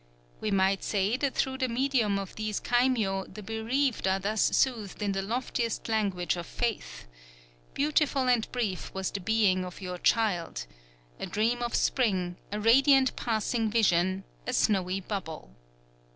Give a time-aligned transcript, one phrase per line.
[0.39, 4.99] We might say that through the medium of these kaimyō the bereaved are thus soothed
[4.99, 7.05] in the loftiest language of faith:
[7.75, 10.65] "Beautiful and brief was the being of your child,
[11.19, 15.51] a dream of spring, a radiant passing vision, a snowy bubble.